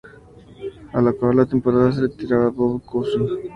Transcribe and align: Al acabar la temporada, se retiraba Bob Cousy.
Al 0.93 1.07
acabar 1.09 1.35
la 1.35 1.45
temporada, 1.45 1.91
se 1.91 2.01
retiraba 2.01 2.49
Bob 2.49 2.81
Cousy. 2.83 3.19